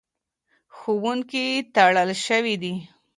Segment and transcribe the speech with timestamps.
[0.77, 1.45] ښوونځي
[1.75, 2.73] تړل شوي دي.